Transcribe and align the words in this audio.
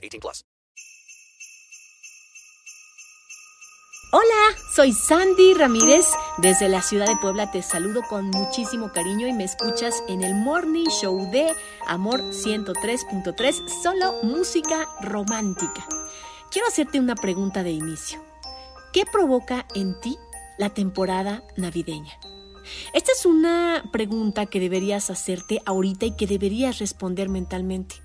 18 0.00 0.20
plus. 0.20 0.44
Hola, 4.12 4.58
soy 4.74 4.92
Sandy 4.92 5.54
Ramírez. 5.54 6.04
Desde 6.38 6.68
la 6.68 6.82
ciudad 6.82 7.06
de 7.06 7.16
Puebla 7.18 7.52
te 7.52 7.62
saludo 7.62 8.02
con 8.08 8.28
muchísimo 8.30 8.90
cariño 8.92 9.28
y 9.28 9.32
me 9.32 9.44
escuchas 9.44 10.02
en 10.08 10.24
el 10.24 10.34
Morning 10.34 10.88
Show 10.88 11.30
de 11.30 11.54
Amor 11.86 12.20
103.3, 12.20 13.68
solo 13.82 14.14
música 14.24 14.88
romántica. 15.00 15.86
Quiero 16.50 16.66
hacerte 16.66 16.98
una 16.98 17.14
pregunta 17.14 17.62
de 17.62 17.70
inicio. 17.70 18.20
¿Qué 18.92 19.04
provoca 19.06 19.64
en 19.76 20.00
ti 20.00 20.18
la 20.58 20.70
temporada 20.70 21.44
navideña? 21.56 22.18
Esta 22.92 23.12
es 23.12 23.24
una 23.24 23.84
pregunta 23.92 24.46
que 24.46 24.58
deberías 24.58 25.10
hacerte 25.10 25.62
ahorita 25.66 26.06
y 26.06 26.16
que 26.16 26.26
deberías 26.26 26.80
responder 26.80 27.28
mentalmente. 27.28 28.02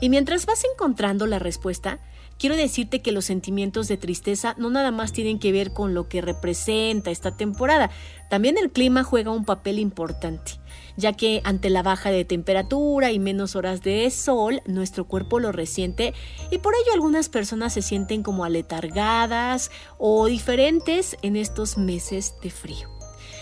Y 0.00 0.08
mientras 0.08 0.46
vas 0.46 0.64
encontrando 0.64 1.26
la 1.26 1.38
respuesta, 1.38 2.00
quiero 2.38 2.56
decirte 2.56 3.02
que 3.02 3.12
los 3.12 3.24
sentimientos 3.24 3.88
de 3.88 3.96
tristeza 3.96 4.54
no 4.58 4.70
nada 4.70 4.90
más 4.90 5.12
tienen 5.12 5.38
que 5.38 5.52
ver 5.52 5.72
con 5.72 5.94
lo 5.94 6.08
que 6.08 6.20
representa 6.20 7.10
esta 7.10 7.36
temporada, 7.36 7.90
también 8.30 8.58
el 8.58 8.70
clima 8.70 9.04
juega 9.04 9.30
un 9.30 9.44
papel 9.44 9.78
importante 9.78 10.52
ya 10.96 11.12
que 11.12 11.40
ante 11.44 11.70
la 11.70 11.82
baja 11.82 12.10
de 12.10 12.24
temperatura 12.24 13.12
y 13.12 13.18
menos 13.18 13.56
horas 13.56 13.82
de 13.82 14.10
sol, 14.10 14.62
nuestro 14.66 15.06
cuerpo 15.06 15.40
lo 15.40 15.52
resiente 15.52 16.14
y 16.50 16.58
por 16.58 16.74
ello 16.74 16.92
algunas 16.92 17.28
personas 17.28 17.72
se 17.72 17.82
sienten 17.82 18.22
como 18.22 18.44
aletargadas 18.44 19.70
o 19.98 20.26
diferentes 20.26 21.16
en 21.22 21.36
estos 21.36 21.78
meses 21.78 22.34
de 22.42 22.50
frío. 22.50 22.88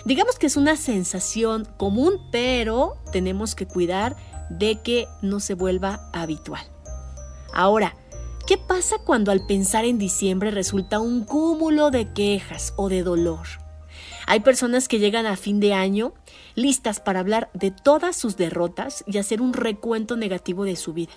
Digamos 0.07 0.39
que 0.39 0.47
es 0.47 0.57
una 0.57 0.77
sensación 0.77 1.67
común, 1.77 2.15
pero 2.33 2.95
tenemos 3.13 3.55
que 3.55 3.67
cuidar 3.67 4.17
de 4.51 4.83
que 4.83 5.09
no 5.23 5.41
se 5.41 5.55
vuelva 5.55 6.11
habitual. 6.13 6.63
Ahora, 7.53 7.97
¿qué 8.47 8.59
pasa 8.59 8.99
cuando 8.99 9.31
al 9.31 9.47
pensar 9.47 9.85
en 9.85 9.99
diciembre 9.99 10.51
resulta 10.51 11.01
un 11.01 11.25
cúmulo 11.25 11.91
de 11.91 12.13
quejas 12.13 12.75
o 12.77 12.89
de 12.89 13.03
dolor? 13.03 13.47
Hay 14.27 14.41
personas 14.41 14.87
que 14.87 14.99
llegan 14.99 15.27
a 15.27 15.37
fin 15.37 15.59
de 15.61 15.75
año 15.75 16.15
listas 16.55 17.01
para 17.01 17.21
hablar 17.21 17.51
de 17.55 17.71
todas 17.71 18.17
sus 18.17 18.37
derrotas 18.37 19.03
y 19.07 19.19
hacer 19.19 19.41
un 19.41 19.53
recuento 19.53 20.17
negativo 20.17 20.65
de 20.65 20.77
su 20.77 20.93
vida. 20.93 21.13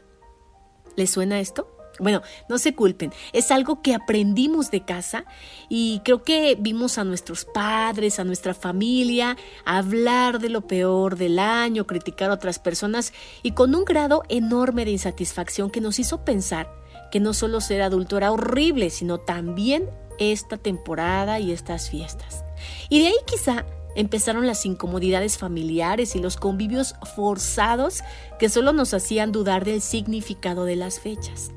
¿Les 0.95 1.09
suena 1.09 1.39
esto? 1.39 1.67
Bueno, 1.99 2.21
no 2.49 2.57
se 2.57 2.73
culpen, 2.73 3.13
es 3.33 3.51
algo 3.51 3.81
que 3.81 3.93
aprendimos 3.93 4.71
de 4.71 4.83
casa 4.83 5.25
y 5.69 6.01
creo 6.03 6.23
que 6.23 6.57
vimos 6.59 6.97
a 6.97 7.03
nuestros 7.03 7.45
padres, 7.45 8.19
a 8.19 8.23
nuestra 8.23 8.53
familia, 8.53 9.37
hablar 9.63 10.39
de 10.39 10.49
lo 10.49 10.61
peor 10.61 11.17
del 11.17 11.37
año, 11.37 11.85
criticar 11.85 12.31
a 12.31 12.35
otras 12.35 12.57
personas 12.57 13.13
y 13.43 13.51
con 13.51 13.75
un 13.75 13.85
grado 13.85 14.23
enorme 14.27 14.85
de 14.85 14.91
insatisfacción 14.91 15.69
que 15.69 15.81
nos 15.81 15.99
hizo 15.99 16.25
pensar 16.25 16.67
que 17.11 17.19
no 17.19 17.33
solo 17.33 17.61
ser 17.61 17.83
adulto 17.83 18.17
era 18.17 18.31
horrible, 18.31 18.89
sino 18.89 19.19
también 19.19 19.87
esta 20.17 20.57
temporada 20.57 21.39
y 21.39 21.51
estas 21.51 21.91
fiestas. 21.91 22.43
Y 22.89 23.01
de 23.01 23.07
ahí 23.07 23.15
quizá 23.27 23.65
empezaron 23.95 24.47
las 24.47 24.65
incomodidades 24.65 25.37
familiares 25.37 26.15
y 26.15 26.19
los 26.19 26.37
convivios 26.37 26.95
forzados 27.15 28.01
que 28.39 28.49
solo 28.49 28.73
nos 28.73 28.95
hacían 28.95 29.31
dudar 29.31 29.65
del 29.65 29.81
significado 29.81 30.65
de 30.65 30.75
las 30.75 30.99
fechas. 30.99 31.51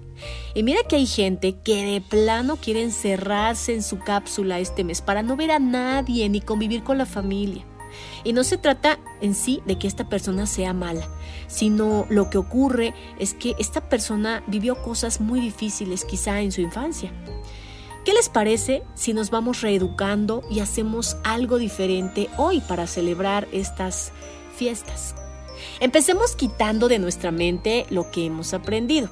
Y 0.55 0.63
mira 0.63 0.81
que 0.89 0.97
hay 0.97 1.07
gente 1.07 1.57
que 1.63 1.85
de 1.85 2.01
plano 2.01 2.57
quiere 2.57 2.83
encerrarse 2.83 3.75
en 3.75 3.83
su 3.83 3.99
cápsula 3.99 4.59
este 4.59 4.85
mes 4.85 5.03
para 5.03 5.23
no 5.23 5.37
ver 5.37 5.51
a 5.51 5.59
nadie 5.59 6.29
ni 6.29 6.41
convivir 6.41 6.83
con 6.83 6.99
la 6.99 7.07
familia. 7.07 7.65
Y 8.25 8.33
no 8.33 8.45
se 8.45 8.59
trata 8.59 8.99
en 9.21 9.35
sí 9.35 9.63
de 9.67 9.79
que 9.79 9.87
esta 9.87 10.09
persona 10.09 10.47
sea 10.47 10.73
mala, 10.73 11.09
sino 11.47 12.07
lo 12.09 12.31
que 12.31 12.39
ocurre 12.39 12.95
es 13.19 13.35
que 13.35 13.55
esta 13.59 13.89
persona 13.89 14.43
vivió 14.47 14.83
cosas 14.83 15.21
muy 15.21 15.41
difíciles 15.41 16.05
quizá 16.05 16.41
en 16.41 16.53
su 16.53 16.61
infancia. 16.61 17.13
¿Qué 18.05 18.13
les 18.13 18.29
parece 18.29 18.83
si 18.95 19.13
nos 19.13 19.31
vamos 19.31 19.63
reeducando 19.63 20.43
y 20.51 20.61
hacemos 20.61 21.17
algo 21.25 21.59
diferente 21.59 22.29
hoy 22.37 22.61
para 22.61 22.87
celebrar 22.87 23.49
estas 23.51 24.13
fiestas? 24.55 25.15
Empecemos 25.81 26.37
quitando 26.37 26.87
de 26.89 26.99
nuestra 26.99 27.33
mente 27.33 27.87
lo 27.91 28.11
que 28.11 28.27
hemos 28.27 28.55
aprendido. 28.55 29.09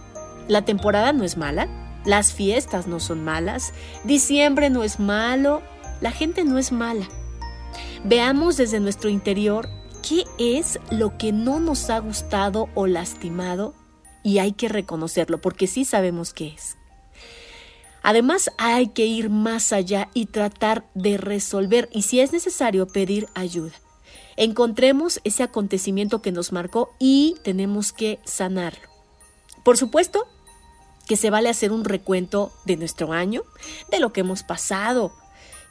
La 0.49 0.65
temporada 0.65 1.12
no 1.12 1.25
es 1.25 1.37
mala, 1.37 1.69
las 2.05 2.32
fiestas 2.32 2.87
no 2.87 3.00
son 3.00 3.25
malas, 3.25 3.72
diciembre 4.05 4.69
no 4.71 4.84
es 4.84 5.00
malo, 5.00 5.62
la 6.00 6.10
gente 6.10 6.44
no 6.44 6.59
es 6.59 6.71
mala. 6.71 7.09
Veamos 8.05 8.56
desde 8.56 8.81
nuestro 8.81 9.09
interior 9.09 9.69
qué 10.06 10.25
es 10.38 10.78
lo 10.91 11.16
que 11.16 11.32
no 11.32 11.60
nos 11.60 11.88
ha 11.88 11.99
gustado 11.99 12.69
o 12.75 12.87
lastimado 12.87 13.75
y 14.22 14.38
hay 14.38 14.53
que 14.53 14.69
reconocerlo 14.69 15.41
porque 15.41 15.66
sí 15.66 15.84
sabemos 15.84 16.34
qué 16.34 16.49
es. 16.49 16.76
Además, 18.03 18.50
hay 18.59 18.88
que 18.88 19.06
ir 19.06 19.31
más 19.31 19.72
allá 19.72 20.11
y 20.12 20.26
tratar 20.26 20.84
de 20.94 21.16
resolver 21.16 21.88
y 21.91 22.03
si 22.03 22.21
es 22.21 22.32
necesario 22.32 22.87
pedir 22.87 23.28
ayuda. 23.34 23.72
Encontremos 24.37 25.21
ese 25.25 25.43
acontecimiento 25.43 26.21
que 26.21 26.32
nos 26.32 26.53
marcó 26.53 26.91
y 26.99 27.37
tenemos 27.43 27.94
que 27.94 28.21
sanarlo. 28.25 28.88
Por 29.62 29.78
supuesto 29.78 30.26
que 31.07 31.17
se 31.17 31.31
vale 31.31 31.49
hacer 31.49 31.73
un 31.73 31.85
recuento 31.85 32.53
de 32.65 32.77
nuestro 32.77 33.13
año, 33.13 33.43
de 33.91 34.01
lo 34.01 34.13
que 34.13 34.21
hemos 34.21 34.43
pasado. 34.43 35.13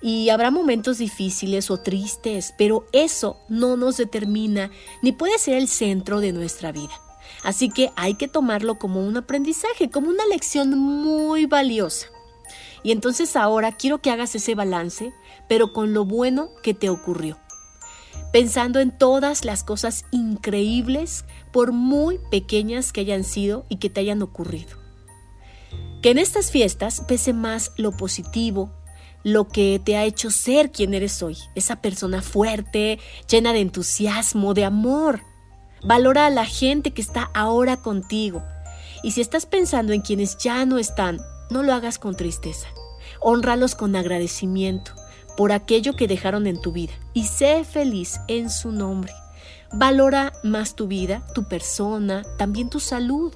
Y 0.01 0.29
habrá 0.29 0.51
momentos 0.51 0.97
difíciles 0.97 1.71
o 1.71 1.77
tristes, 1.77 2.53
pero 2.57 2.85
eso 2.91 3.37
no 3.47 3.77
nos 3.77 3.97
determina 3.97 4.69
ni 5.01 5.11
puede 5.11 5.39
ser 5.39 5.55
el 5.55 5.67
centro 5.67 6.19
de 6.19 6.33
nuestra 6.33 6.71
vida. 6.71 6.93
Así 7.43 7.69
que 7.69 7.91
hay 7.95 8.15
que 8.15 8.27
tomarlo 8.27 8.77
como 8.77 9.05
un 9.05 9.17
aprendizaje, 9.17 9.89
como 9.89 10.09
una 10.09 10.25
lección 10.25 10.77
muy 10.77 11.45
valiosa. 11.45 12.07
Y 12.83 12.91
entonces 12.91 13.35
ahora 13.35 13.71
quiero 13.71 14.01
que 14.01 14.11
hagas 14.11 14.35
ese 14.35 14.55
balance, 14.55 15.13
pero 15.47 15.71
con 15.71 15.93
lo 15.93 16.05
bueno 16.05 16.49
que 16.61 16.73
te 16.73 16.89
ocurrió. 16.89 17.37
Pensando 18.33 18.79
en 18.79 18.95
todas 18.97 19.45
las 19.45 19.63
cosas 19.63 20.05
increíbles, 20.11 21.23
por 21.51 21.71
muy 21.71 22.19
pequeñas 22.29 22.91
que 22.91 23.01
hayan 23.01 23.23
sido 23.23 23.65
y 23.69 23.77
que 23.77 23.89
te 23.89 24.01
hayan 24.01 24.21
ocurrido. 24.21 24.82
Que 26.03 26.11
en 26.11 26.17
estas 26.17 26.51
fiestas 26.51 27.01
pese 27.07 27.31
más 27.31 27.71
lo 27.77 27.93
positivo, 27.93 28.73
lo 29.23 29.47
que 29.47 29.81
te 29.81 29.95
ha 29.95 30.03
hecho 30.03 30.31
ser 30.31 30.69
quien 30.69 30.93
eres 30.93 31.23
hoy, 31.23 31.37
esa 31.55 31.77
persona 31.77 32.21
fuerte, 32.21 32.99
llena 33.29 33.53
de 33.53 33.61
entusiasmo, 33.61 34.53
de 34.53 34.65
amor. 34.65 35.21
Valora 35.81 36.25
a 36.25 36.29
la 36.29 36.43
gente 36.43 36.91
que 36.91 37.01
está 37.01 37.31
ahora 37.33 37.77
contigo. 37.77 38.43
Y 39.01 39.11
si 39.11 39.21
estás 39.21 39.45
pensando 39.45 39.93
en 39.93 40.01
quienes 40.01 40.37
ya 40.37 40.65
no 40.65 40.77
están, 40.77 41.21
no 41.49 41.63
lo 41.63 41.71
hagas 41.71 41.99
con 41.99 42.17
tristeza. 42.17 42.67
Honralos 43.21 43.73
con 43.73 43.95
agradecimiento 43.95 44.91
por 45.37 45.53
aquello 45.53 45.95
que 45.95 46.09
dejaron 46.09 46.47
en 46.47 46.61
tu 46.61 46.73
vida 46.73 46.91
y 47.13 47.27
sé 47.27 47.63
feliz 47.63 48.19
en 48.27 48.49
su 48.49 48.73
nombre. 48.73 49.13
Valora 49.71 50.33
más 50.43 50.75
tu 50.75 50.87
vida, 50.87 51.25
tu 51.33 51.47
persona, 51.47 52.23
también 52.37 52.69
tu 52.69 52.81
salud. 52.81 53.33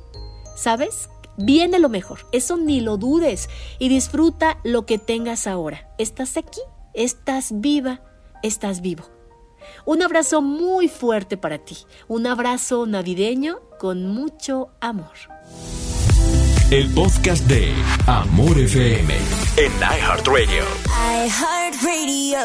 ¿Sabes? 0.57 1.07
Viene 1.37 1.79
lo 1.79 1.89
mejor, 1.89 2.19
eso 2.31 2.57
ni 2.57 2.81
lo 2.81 2.97
dudes 2.97 3.49
y 3.79 3.89
disfruta 3.89 4.59
lo 4.63 4.85
que 4.85 4.97
tengas 4.97 5.47
ahora. 5.47 5.89
Estás 5.97 6.35
aquí, 6.37 6.61
estás 6.93 7.61
viva, 7.61 8.01
estás 8.43 8.81
vivo. 8.81 9.05
Un 9.85 10.01
abrazo 10.01 10.41
muy 10.41 10.87
fuerte 10.87 11.37
para 11.37 11.59
ti, 11.59 11.77
un 12.07 12.27
abrazo 12.27 12.85
navideño 12.85 13.59
con 13.79 14.07
mucho 14.07 14.69
amor 14.81 15.13
el 16.71 16.93
podcast 16.93 17.45
de 17.45 17.73
Amor 18.07 18.59
FM 18.59 19.13
en 19.55 19.71
iHeartRadio. 19.79 20.65
iHeartRadio. 21.25 22.37